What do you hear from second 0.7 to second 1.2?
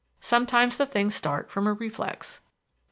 the things